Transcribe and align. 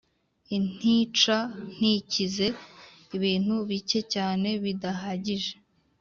intica 0.57 1.35
ntikize: 1.75 2.47
ibintu 3.17 3.53
bike 3.69 3.99
cyane, 4.13 4.49
bidahagije 4.63 5.53